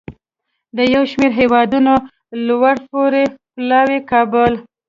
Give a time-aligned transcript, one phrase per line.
[0.77, 1.93] د یو شمیر هیوادونو
[2.47, 4.53] لوړپوړو پلاوو کابل